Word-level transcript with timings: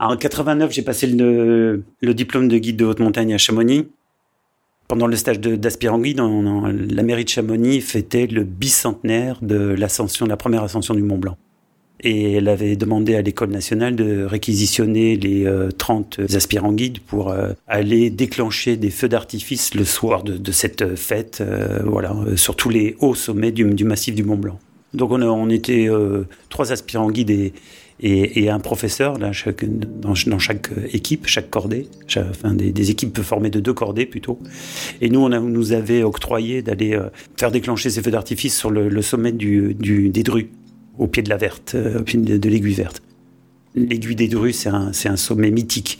En 0.00 0.16
89, 0.16 0.72
j'ai 0.72 0.80
passé 0.80 1.06
le, 1.06 1.84
diplôme 2.02 2.48
de 2.48 2.56
guide 2.56 2.76
de 2.76 2.86
haute 2.86 3.00
montagne 3.00 3.34
à 3.34 3.38
Chamonix. 3.38 3.86
Pendant 4.88 5.06
le 5.06 5.14
stage 5.14 5.38
d'aspirant 5.38 5.98
guide, 5.98 6.18
la 6.18 7.02
mairie 7.02 7.24
de 7.24 7.28
Chamonix 7.28 7.82
fêtait 7.82 8.26
le 8.26 8.44
bicentenaire 8.44 9.38
de 9.42 9.56
l'ascension, 9.56 10.24
la 10.24 10.38
première 10.38 10.64
ascension 10.64 10.94
du 10.94 11.02
Mont 11.02 11.18
Blanc. 11.18 11.36
Et 12.02 12.32
elle 12.32 12.48
avait 12.48 12.76
demandé 12.76 13.14
à 13.14 13.20
l'école 13.20 13.50
nationale 13.50 13.94
de 13.94 14.24
réquisitionner 14.24 15.16
les 15.16 15.46
30 15.76 16.20
euh, 16.20 16.26
aspirants 16.34 16.72
guides 16.72 17.00
pour 17.00 17.28
euh, 17.28 17.50
aller 17.68 18.08
déclencher 18.08 18.78
des 18.78 18.88
feux 18.88 19.08
d'artifice 19.08 19.74
le 19.74 19.84
soir 19.84 20.24
de, 20.24 20.50
cette 20.50 20.96
fête, 20.96 21.42
euh, 21.42 21.80
voilà, 21.84 22.16
sur 22.36 22.56
tous 22.56 22.70
les 22.70 22.96
hauts 23.00 23.14
sommets 23.14 23.52
du, 23.52 23.84
massif 23.84 24.14
du 24.14 24.24
Mont 24.24 24.38
Blanc. 24.38 24.58
Donc 24.94 25.12
on, 25.12 25.20
on 25.20 25.50
était 25.50 25.88
trois 26.48 26.72
aspirants 26.72 27.10
guides 27.10 27.30
et, 27.30 27.52
et, 28.02 28.48
un 28.48 28.60
professeur 28.60 29.18
dans, 29.18 29.32
chaque 29.32 30.70
équipe, 30.92 31.26
chaque 31.26 31.50
cordée, 31.50 31.86
enfin 32.16 32.54
des, 32.54 32.90
équipes 32.90 33.20
formées 33.20 33.50
de 33.50 33.60
deux 33.60 33.74
cordées 33.74 34.06
plutôt. 34.06 34.38
Et 35.00 35.10
nous, 35.10 35.20
on 35.20 35.28
nous 35.28 35.72
avait 35.72 36.02
octroyé 36.02 36.62
d'aller 36.62 36.94
euh, 36.94 37.08
faire 37.36 37.50
déclencher 37.50 37.90
ces 37.90 38.02
feux 38.02 38.10
d'artifice 38.10 38.56
sur 38.56 38.70
le, 38.70 39.02
sommet 39.02 39.32
du, 39.32 39.74
des 39.74 40.22
Drues, 40.22 40.50
au 40.98 41.06
pied 41.06 41.22
de 41.22 41.28
la 41.28 41.36
verte, 41.36 41.74
euh, 41.74 42.02
l'aiguille 42.14 42.74
verte. 42.74 43.02
L'aiguille 43.74 44.16
des 44.16 44.28
Drues, 44.28 44.52
c'est 44.52 44.70
un, 44.70 44.92
un, 45.04 45.16
sommet 45.16 45.50
mythique. 45.50 45.98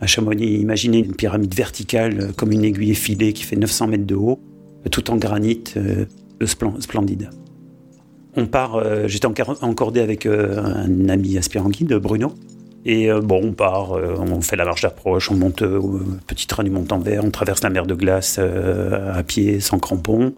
À 0.00 0.06
Chamonix, 0.06 0.56
imaginez 0.58 0.98
une 0.98 1.14
pyramide 1.14 1.54
verticale 1.54 2.20
euh, 2.20 2.32
comme 2.34 2.52
une 2.52 2.64
aiguille 2.64 2.92
effilée 2.92 3.32
qui 3.32 3.42
fait 3.42 3.56
900 3.56 3.88
mètres 3.88 4.06
de 4.06 4.14
haut, 4.14 4.40
tout 4.90 5.10
en 5.10 5.16
granit, 5.16 5.64
splendide 6.78 7.28
on 8.36 8.46
part, 8.46 8.76
euh, 8.76 9.06
j'étais 9.06 9.26
encordé 9.26 10.00
avec 10.00 10.26
euh, 10.26 10.62
un 10.62 11.08
ami 11.08 11.36
aspirant 11.38 11.68
guide, 11.68 11.94
Bruno. 11.94 12.32
Et 12.84 13.10
euh, 13.10 13.20
bon, 13.20 13.40
on 13.44 13.52
part, 13.52 13.92
on 13.92 14.40
fait 14.40 14.56
la 14.56 14.64
marche 14.64 14.82
d'approche, 14.82 15.30
on 15.30 15.34
monte 15.34 15.62
au 15.62 16.00
petit 16.26 16.46
train 16.46 16.64
du 16.64 16.70
Mont-en-Vert, 16.70 17.22
on 17.24 17.30
traverse 17.30 17.62
la 17.62 17.70
mer 17.70 17.86
de 17.86 17.94
glace 17.94 18.38
à 18.38 19.22
pied, 19.22 19.60
sans 19.60 19.78
crampons. 19.78 20.32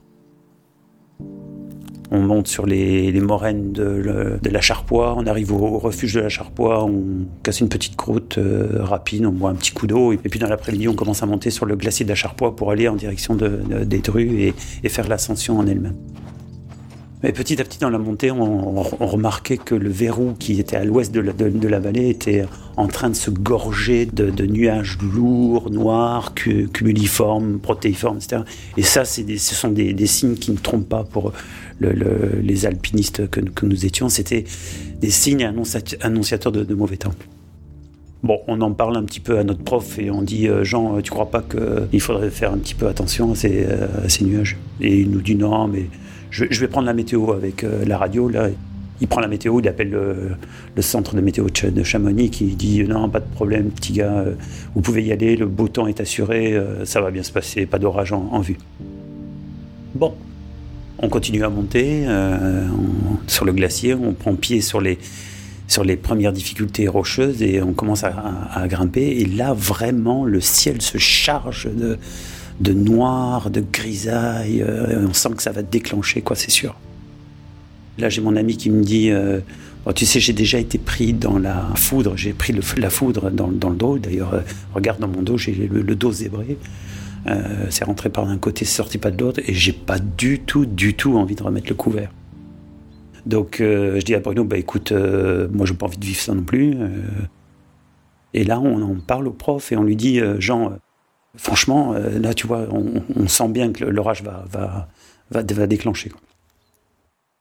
On 2.15 2.21
monte 2.21 2.47
sur 2.47 2.67
les, 2.67 3.13
moraines 3.21 3.73
de, 3.73 4.39
la 4.51 4.61
Charpoix, 4.61 5.15
on 5.17 5.27
arrive 5.27 5.53
au, 5.53 5.79
refuge 5.79 6.15
de 6.15 6.21
la 6.21 6.29
Charpoix, 6.29 6.85
on 6.85 7.27
casse 7.43 7.61
une 7.61 7.69
petite 7.69 7.97
croûte 7.97 8.39
rapide, 8.75 9.25
on 9.25 9.31
boit 9.31 9.51
un 9.51 9.55
petit 9.55 9.71
coup 9.71 9.87
d'eau, 9.87 10.13
et, 10.13 10.17
puis 10.17 10.41
dans 10.41 10.49
l'après-midi, 10.49 10.89
on 10.89 10.95
commence 10.95 11.23
à 11.23 11.27
monter 11.27 11.51
sur 11.51 11.65
le 11.65 11.77
glacier 11.77 12.05
de 12.05 12.11
la 12.11 12.17
Charpoix 12.17 12.57
pour 12.57 12.73
aller 12.73 12.89
en 12.89 12.97
direction 12.97 13.37
des 13.37 13.99
Drues 14.01 14.53
et 14.83 14.89
faire 14.89 15.09
l'ascension 15.09 15.59
en 15.59 15.67
elle-même. 15.67 15.95
Mais 17.23 17.33
petit 17.33 17.61
à 17.61 17.65
petit, 17.65 17.79
dans 17.79 17.91
la 17.91 17.99
montée, 17.99 18.33
on, 18.33 18.83
remarquait 18.83 19.57
que 19.57 19.77
le 19.77 19.91
verrou 19.91 20.35
qui 20.39 20.59
était 20.59 20.77
à 20.77 20.85
l'ouest 20.85 21.13
de, 21.15 21.21
la, 21.21 21.79
vallée 21.79 22.09
était 22.09 22.45
en 22.77 22.89
train 22.89 23.11
de 23.11 23.15
se 23.15 23.31
gorger 23.31 24.07
de, 24.07 24.47
nuages 24.47 24.99
lourds, 25.01 25.71
noirs, 25.71 26.35
cumuliformes, 26.35 27.61
protéiformes, 27.61 28.17
etc. 28.17 28.43
Et 28.77 28.83
ça, 28.83 29.05
ce 29.05 29.23
sont 29.39 29.69
des, 29.69 30.07
signes 30.07 30.35
qui 30.35 30.51
ne 30.51 30.57
trompent 30.57 30.89
pas 30.89 31.05
pour 31.05 31.33
les 31.81 32.67
alpinistes 32.67 33.29
que, 33.31 33.67
nous 33.67 33.87
étions. 33.87 34.09
C'était 34.09 34.45
des 35.01 35.11
signes 35.11 35.45
annonciateurs 36.01 36.51
de, 36.51 36.75
mauvais 36.75 36.97
temps. 36.97 37.15
Bon, 38.25 38.41
on 38.49 38.61
en 38.61 38.73
parle 38.73 38.97
un 38.97 39.05
petit 39.05 39.21
peu 39.21 39.39
à 39.39 39.45
notre 39.45 39.63
prof 39.63 39.99
et 39.99 40.09
on 40.09 40.23
dit 40.23 40.47
euh, 40.47 40.63
Jean, 40.63 41.01
tu 41.03 41.11
crois 41.11 41.29
pas 41.29 41.43
qu'il 41.43 42.01
faudrait 42.01 42.31
faire 42.31 42.53
un 42.53 42.59
petit 42.59 42.77
peu 42.77 42.87
attention 42.87 43.33
à 43.33 43.35
ces, 43.35 43.65
à 43.65 44.09
ces 44.09 44.25
nuages? 44.25 44.57
Et 44.81 45.01
il 45.01 45.11
nous 45.11 45.21
dit 45.21 45.35
non, 45.35 45.67
mais 45.67 45.87
je, 46.33 46.61
vais 46.61 46.69
prendre 46.69 46.87
la 46.87 46.95
météo 46.95 47.33
avec 47.33 47.63
euh, 47.63 47.85
la 47.87 47.99
radio. 47.99 48.29
Là. 48.29 48.49
Il 49.01 49.09
prend 49.09 49.21
la 49.21 49.29
météo, 49.29 49.61
il 49.61 49.69
appelle 49.69 49.91
le, 49.91 50.83
centre 50.83 51.15
de 51.15 51.21
météo 51.21 51.47
de 51.49 51.83
Chamonix 51.83 52.31
qui 52.31 52.47
dit 52.55 52.85
non, 52.85 53.09
pas 53.09 53.21
de 53.21 53.29
problème, 53.35 53.71
petit 53.71 53.93
gars, 53.93 54.13
euh, 54.13 54.35
vous 54.75 54.81
pouvez 54.81 55.03
y 55.03 55.13
aller, 55.13 55.37
le 55.37 55.47
beau 55.47 55.67
temps 55.69 55.89
est 55.89 56.01
assuré, 56.01 56.55
euh, 56.55 56.85
ça 56.85 57.01
va 57.01 57.11
bien 57.11 57.25
se 57.25 57.33
passer, 57.33 57.67
pas 57.67 57.79
d'orage 57.79 58.13
en, 58.13 58.41
vue. 58.41 58.59
Bon, 59.95 60.15
on 60.99 61.09
continue 61.09 61.45
à 61.45 61.51
monter 61.51 62.07
sur 63.27 63.45
le 63.45 63.53
glacier, 63.53 63.95
on 63.95 64.13
prend 64.13 64.35
pied 64.37 64.61
sur 64.61 64.81
les, 64.81 64.99
sur 65.67 65.83
les 65.83 65.97
premières 65.97 66.33
difficultés 66.33 66.87
rocheuses 66.87 67.43
et 67.43 67.61
on 67.61 67.73
commence 67.73 68.05
à 68.05 68.69
grimper. 68.69 69.21
Et 69.21 69.25
là, 69.25 69.53
vraiment, 69.53 70.25
le 70.25 70.41
ciel 70.41 70.81
se 70.81 70.97
charge 70.97 71.69
de, 71.75 71.99
de 72.63 72.73
noir, 72.73 73.51
de 73.51 73.61
grisaille. 73.61 74.63
Euh, 74.63 75.07
on 75.09 75.13
sent 75.13 75.31
que 75.37 75.43
ça 75.43 75.53
va 75.53 75.63
déclencher, 75.63 76.23
quoi, 76.23 76.37
c'est 76.37 76.51
sûr. 76.51 76.77
Là, 77.99 78.09
j'ai 78.09 78.23
mon 78.23 78.37
ami 78.37 78.57
qui 78.57 78.71
me 78.71 78.83
dit 78.83 79.11
euh, 79.11 79.41
Tu 79.95 80.07
sais, 80.07 80.21
j'ai 80.21 80.33
déjà 80.33 80.59
été 80.59 80.79
pris 80.79 81.13
dans 81.13 81.39
la 81.39 81.69
foudre, 81.75 82.17
j'ai 82.17 82.33
pris 82.33 82.55
la 82.77 82.91
foudre 82.91 83.31
dans, 83.31 83.49
le 83.49 83.77
dos. 83.77 83.99
D'ailleurs, 83.99 84.35
euh, 84.35 84.41
regarde 84.75 85.01
dans 85.01 85.09
mon 85.09 85.23
dos, 85.23 85.37
j'ai 85.37 85.53
le, 85.53 85.95
dos 85.95 86.13
zébré. 86.13 86.57
c'est 87.71 87.85
rentré 87.85 88.09
par 88.09 88.29
un 88.29 88.39
côté, 88.39 88.65
c'est 88.65 88.77
sorti 88.77 88.99
pas 88.99 89.11
de 89.11 89.23
l'autre, 89.23 89.41
et 89.47 89.53
j'ai 89.53 89.73
pas 89.73 89.99
du 89.99 90.41
tout, 90.41 90.65
du 90.65 90.95
tout 90.95 91.19
envie 91.19 91.35
de 91.35 91.43
remettre 91.43 91.69
le 91.69 91.75
couvert. 91.75 92.11
Donc, 93.27 93.57
je 93.59 94.03
dis 94.03 94.15
à 94.15 94.21
Bruno 94.21 94.45
Bah 94.45 94.57
écoute, 94.57 94.93
moi, 94.93 95.67
j'ai 95.67 95.75
pas 95.75 95.87
envie 95.87 95.99
de 95.99 96.05
vivre 96.05 96.21
ça 96.21 96.35
non 96.35 96.43
plus. 96.43 96.77
et 98.35 98.45
là, 98.45 98.61
on 98.61 98.83
en 98.83 98.95
parle 98.95 99.27
au 99.29 99.33
prof 99.33 99.71
et 99.73 99.77
on 99.77 99.83
lui 99.83 99.97
dit 99.97 100.21
Jean, 100.39 100.73
franchement, 101.37 101.95
euh, 101.95 102.19
là, 102.19 102.35
tu 102.35 102.47
vois, 102.47 102.67
on, 102.71 103.27
sent 103.27 103.49
bien 103.49 103.73
que 103.73 103.85
l'orage 103.85 104.23
va, 104.23 105.67
déclencher. 105.67 106.13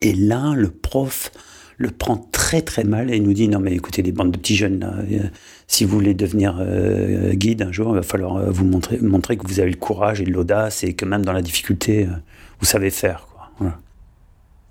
Et 0.01 0.13
là, 0.13 0.53
le 0.55 0.69
prof 0.69 1.31
le 1.77 1.89
prend 1.89 2.17
très 2.31 2.61
très 2.61 2.83
mal 2.83 3.11
et 3.11 3.19
nous 3.19 3.33
dit 3.33 3.47
non 3.47 3.59
mais 3.59 3.73
écoutez 3.73 4.03
les 4.03 4.11
bandes 4.11 4.29
de 4.29 4.37
petits 4.37 4.55
jeunes 4.55 5.07
euh, 5.11 5.23
si 5.65 5.83
vous 5.83 5.97
voulez 5.97 6.13
devenir 6.13 6.57
euh, 6.59 7.33
guide 7.33 7.63
un 7.63 7.71
jour, 7.71 7.93
il 7.93 7.95
va 7.95 8.03
falloir 8.03 8.51
vous 8.51 8.65
montrer, 8.65 9.35
que 9.35 9.47
vous 9.47 9.59
avez 9.59 9.71
le 9.71 9.77
courage 9.77 10.21
et 10.21 10.25
l'audace 10.25 10.83
et 10.83 10.93
que 10.93 11.05
même 11.05 11.25
dans 11.25 11.33
la 11.33 11.41
difficulté, 11.41 12.07
vous 12.59 12.65
savez 12.67 12.91
faire. 12.91 13.27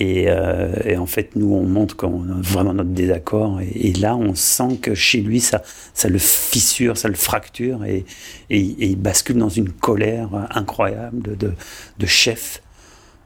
Euh, 0.00 0.72
et, 0.84 0.96
en 0.96 1.06
fait, 1.06 1.36
nous, 1.36 1.54
on 1.54 1.64
montre 1.64 1.96
qu'on 1.96 2.22
a 2.30 2.40
vraiment 2.40 2.74
notre 2.74 2.90
désaccord. 2.90 3.60
Et, 3.60 3.92
là, 3.92 4.16
on 4.16 4.34
sent 4.34 4.78
que 4.80 4.94
chez 4.94 5.20
lui, 5.20 5.40
ça, 5.40 5.62
ça 5.94 6.08
le 6.08 6.18
fissure, 6.18 6.96
ça 6.96 7.08
le 7.08 7.14
fracture. 7.14 7.84
Et, 7.84 8.04
il 8.48 8.96
bascule 8.96 9.36
dans 9.36 9.48
une 9.48 9.70
colère 9.70 10.48
incroyable 10.50 11.36
de, 11.36 11.52
de 11.98 12.06
chef, 12.06 12.62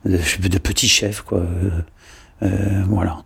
de, 0.04 0.58
petit 0.58 0.88
chef, 0.88 1.22
quoi. 1.22 1.44
Euh, 2.42 2.82
voilà. 2.88 3.24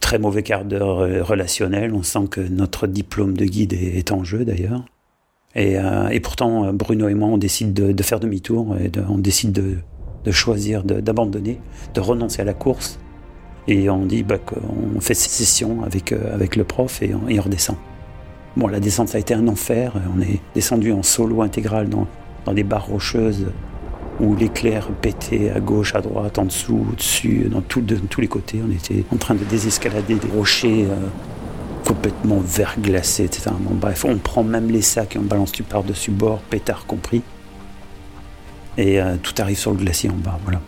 Très 0.00 0.18
mauvais 0.18 0.42
quart 0.42 0.64
d'heure 0.64 1.00
euh, 1.00 1.22
relationnel. 1.22 1.94
On 1.94 2.02
sent 2.02 2.26
que 2.30 2.40
notre 2.40 2.86
diplôme 2.86 3.36
de 3.36 3.44
guide 3.44 3.72
est, 3.72 4.10
en 4.10 4.24
jeu, 4.24 4.44
d'ailleurs. 4.44 4.84
Et, 5.54 6.20
pourtant, 6.20 6.70
Bruno 6.74 7.08
et 7.08 7.14
moi, 7.14 7.28
on 7.28 7.38
décide 7.38 7.72
de, 7.72 8.02
faire 8.02 8.20
demi-tour 8.20 8.76
et 8.76 8.90
on 9.08 9.16
décide 9.16 9.52
de, 9.52 9.78
de 10.26 10.32
choisir 10.32 10.82
d'abandonner, 10.82 11.60
de, 11.94 12.00
renoncer 12.00 12.42
à 12.42 12.44
la 12.44 12.52
course. 12.52 12.98
Et 13.68 13.88
on 13.88 14.04
dit 14.04 14.22
bah, 14.22 14.38
qu'on 14.38 15.00
fait 15.00 15.14
session 15.14 15.82
avec, 15.84 16.12
euh, 16.12 16.34
avec 16.34 16.56
le 16.56 16.64
prof 16.64 17.00
et 17.02 17.14
on, 17.14 17.42
redescend. 17.42 17.76
Bon, 18.56 18.66
la 18.68 18.80
descente, 18.80 19.08
ça 19.08 19.18
a 19.18 19.20
été 19.20 19.34
un 19.34 19.48
enfer. 19.48 19.92
On 20.16 20.20
est 20.20 20.40
descendu 20.54 20.92
en 20.92 21.02
solo 21.02 21.42
intégral 21.42 21.88
dans, 21.88 22.06
dans 22.44 22.52
des 22.52 22.64
barres 22.64 22.86
rocheuses 22.86 23.46
où 24.20 24.34
l'éclair 24.34 24.88
pétait 25.02 25.50
à 25.50 25.60
gauche, 25.60 25.94
à 25.94 26.00
droite, 26.00 26.38
en 26.38 26.46
dessous, 26.46 26.86
au-dessus, 26.90 27.48
dans 27.50 27.60
de, 27.60 27.96
tous 27.96 28.20
les 28.20 28.28
côtés. 28.28 28.60
On 28.66 28.72
était 28.72 29.04
en 29.12 29.16
train 29.16 29.34
de 29.34 29.44
désescalader 29.44 30.14
des 30.14 30.28
rochers 30.28 30.86
euh, 30.88 31.06
complètement 31.86 32.40
verglacés, 32.40 33.24
etc. 33.24 33.50
Bon, 33.60 33.74
bref, 33.74 34.04
on 34.04 34.16
prend 34.16 34.42
même 34.42 34.70
les 34.70 34.82
sacs 34.82 35.16
et 35.16 35.18
on 35.18 35.22
balance 35.22 35.52
du 35.52 35.62
par-dessus 35.62 36.10
bord, 36.10 36.38
pétard 36.40 36.86
compris. 36.86 37.22
Et 38.78 39.00
euh, 39.00 39.16
tout 39.22 39.34
arrive 39.38 39.58
sur 39.58 39.70
le 39.70 39.78
glacier 39.78 40.10
en 40.10 40.14
bas, 40.14 40.38
voilà. 40.44 40.60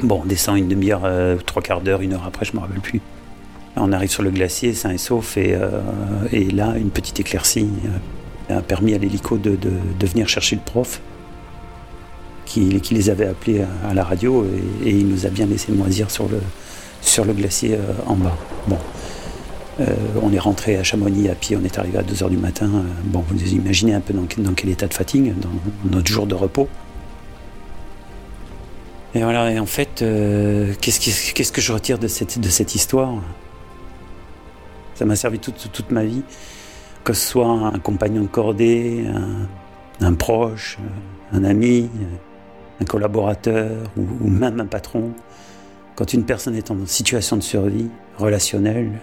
Bon, 0.00 0.22
on 0.22 0.26
descend 0.26 0.58
une 0.58 0.68
demi-heure, 0.68 1.02
euh, 1.04 1.36
trois 1.36 1.62
quarts 1.62 1.80
d'heure, 1.80 2.00
une 2.00 2.14
heure 2.14 2.24
après, 2.26 2.44
je 2.44 2.54
me 2.54 2.60
rappelle 2.60 2.80
plus. 2.80 3.00
On 3.76 3.92
arrive 3.92 4.10
sur 4.10 4.22
le 4.22 4.30
glacier, 4.30 4.74
sain 4.74 4.90
et 4.90 4.98
sauf, 4.98 5.36
et, 5.36 5.54
euh, 5.54 5.80
et 6.32 6.50
là, 6.50 6.74
une 6.76 6.90
petite 6.90 7.20
éclaircie 7.20 7.68
a 8.48 8.60
permis 8.60 8.94
à 8.94 8.98
l'hélico 8.98 9.38
de, 9.38 9.56
venir 10.06 10.28
chercher 10.28 10.56
le 10.56 10.62
prof, 10.62 11.00
qui, 12.44 12.80
les 12.90 13.10
avait 13.10 13.26
appelés 13.26 13.64
à, 13.88 13.94
la 13.94 14.04
radio, 14.04 14.44
et, 14.84 14.90
il 14.90 15.08
nous 15.08 15.26
a 15.26 15.28
bien 15.28 15.46
laissé 15.46 15.72
moisir 15.72 16.10
sur 16.10 16.28
sur 17.00 17.24
le 17.24 17.34
glacier 17.34 17.78
en 18.06 18.16
bas. 18.16 18.36
Bon, 18.66 18.78
euh, 19.80 19.86
on 20.22 20.32
est 20.32 20.38
rentré 20.38 20.76
à 20.76 20.84
Chamonix 20.84 21.28
à 21.28 21.34
pied, 21.34 21.56
on 21.56 21.64
est 21.64 21.78
arrivé 21.78 21.98
à 21.98 22.02
2h 22.02 22.30
du 22.30 22.36
matin. 22.36 22.70
Euh, 22.72 22.82
bon, 23.04 23.24
vous 23.26 23.54
imaginez 23.54 23.94
un 23.94 24.00
peu 24.00 24.14
dans, 24.14 24.52
quel 24.54 24.70
état 24.70 24.86
de 24.86 24.94
fatigue, 24.94 25.34
dans 25.38 25.50
notre 25.90 26.10
jour 26.10 26.26
de 26.26 26.34
repos. 26.34 26.68
Et 29.16 29.22
voilà, 29.22 29.50
et 29.50 29.58
en 29.58 29.66
fait, 29.66 30.02
euh, 30.02 30.74
qu'est-ce, 30.80 31.52
que 31.52 31.60
je 31.60 31.72
retire 31.72 31.98
de 31.98 32.08
cette, 32.08 32.74
histoire? 32.74 33.14
Ça 34.94 35.04
m'a 35.04 35.16
servi 35.16 35.40
toute, 35.40 35.90
ma 35.90 36.04
vie, 36.04 36.22
que 37.02 37.12
ce 37.12 37.26
soit 37.26 37.48
un 37.48 37.78
compagnon 37.78 38.22
de 38.22 38.28
cordée, 38.28 39.04
un, 40.00 40.14
proche, 40.14 40.78
un 41.32 41.42
ami, 41.42 41.90
un 42.80 42.84
collaborateur 42.84 43.70
ou 43.96 44.28
même 44.28 44.60
un 44.60 44.66
patron. 44.66 45.10
Quand 45.96 46.12
une 46.12 46.24
personne 46.24 46.56
est 46.56 46.70
en 46.72 46.86
situation 46.86 47.36
de 47.36 47.42
survie 47.42 47.88
relationnelle, 48.18 49.00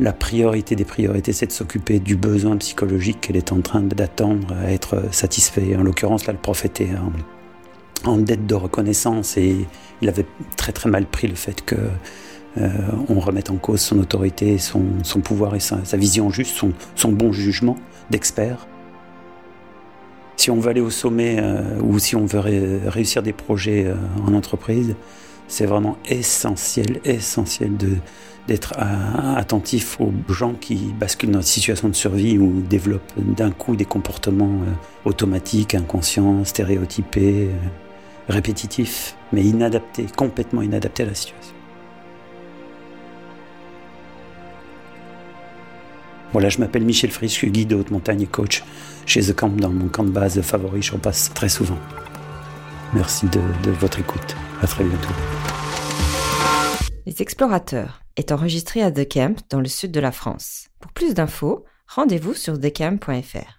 la 0.00 0.12
priorité 0.14 0.74
des 0.76 0.84
priorités, 0.84 1.32
c'est 1.32 1.46
de 1.46 1.52
s'occuper 1.52 2.00
du 2.00 2.16
besoin 2.16 2.56
psychologique 2.56 3.20
qu'elle 3.20 3.36
est 3.36 3.52
en 3.52 3.60
train 3.60 3.82
d'attendre 3.82 4.54
à 4.64 4.72
être 4.72 5.12
satisfait. 5.12 5.76
En 5.76 5.82
l'occurrence, 5.82 6.26
là, 6.26 6.32
le 6.32 6.38
prophète 6.38 6.80
est 6.80 6.90
en, 8.04 8.16
dette 8.16 8.46
de 8.46 8.54
reconnaissance 8.54 9.36
et 9.36 9.66
il 10.00 10.08
avait 10.08 10.24
très 10.56 10.72
très 10.72 10.88
mal 10.88 11.04
pris 11.04 11.28
le 11.28 11.34
fait 11.34 11.62
que 11.62 11.76
euh, 12.58 12.68
on 13.08 13.20
remette 13.20 13.50
en 13.50 13.56
cause 13.56 13.80
son 13.80 13.98
autorité, 13.98 14.56
son, 14.56 14.82
pouvoir 15.22 15.54
et 15.54 15.60
sa, 15.60 15.76
vision 15.98 16.30
juste, 16.30 16.64
son, 16.96 17.12
bon 17.12 17.30
jugement 17.30 17.76
d'expert. 18.08 18.66
Si 20.36 20.50
on 20.50 20.58
veut 20.58 20.70
aller 20.70 20.80
au 20.80 20.88
sommet 20.88 21.36
euh, 21.38 21.78
ou 21.82 21.98
si 21.98 22.16
on 22.16 22.24
veut 22.24 22.40
réussir 22.86 23.22
des 23.22 23.34
projets 23.34 23.84
euh, 23.84 23.94
en 24.26 24.32
entreprise, 24.32 24.96
c'est 25.50 25.66
vraiment 25.66 25.98
essentiel, 26.08 27.00
essentiel 27.04 27.76
d'être 28.46 28.72
attentif 29.36 30.00
aux 30.00 30.12
gens 30.32 30.54
qui 30.54 30.76
basculent 30.98 31.32
dans 31.32 31.40
une 31.40 31.44
situation 31.44 31.88
de 31.88 31.94
survie 31.94 32.38
ou 32.38 32.62
développent 32.62 33.12
d'un 33.16 33.50
coup 33.50 33.74
des 33.74 33.84
comportements 33.84 34.60
automatiques, 35.04 35.74
inconscients, 35.74 36.44
stéréotypés, 36.44 37.48
répétitifs, 38.28 39.16
mais 39.32 39.42
inadaptés, 39.42 40.06
complètement 40.16 40.62
inadaptés 40.62 41.02
à 41.02 41.06
la 41.06 41.14
situation. 41.14 41.54
Voilà, 46.32 46.48
je 46.48 46.58
m'appelle 46.58 46.84
Michel 46.84 47.10
suis 47.10 47.50
guide 47.50 47.68
de 47.68 47.74
haute 47.74 47.90
montagne 47.90 48.22
et 48.22 48.26
coach 48.26 48.62
chez 49.04 49.20
The 49.20 49.34
Camp 49.34 49.50
dans 49.56 49.70
mon 49.70 49.88
camp 49.88 50.04
de 50.04 50.10
base 50.10 50.40
favori, 50.42 50.80
je 50.80 50.92
repasse 50.92 51.32
très 51.34 51.48
souvent. 51.48 51.78
Merci 52.92 53.26
de, 53.26 53.70
votre 53.70 54.00
écoute. 54.00 54.36
À 54.62 54.66
très 54.66 54.82
bientôt. 54.82 55.14
Les 57.06 57.22
Explorateurs 57.22 58.02
est 58.16 58.32
enregistré 58.32 58.82
à 58.82 58.90
The 58.90 59.08
Camp 59.08 59.36
dans 59.48 59.60
le 59.60 59.68
sud 59.68 59.92
de 59.92 60.00
la 60.00 60.12
France. 60.12 60.68
Pour 60.80 60.92
plus 60.92 61.14
d'infos, 61.14 61.64
rendez-vous 61.86 62.34
sur 62.34 62.58
thecamp.fr. 62.58 63.56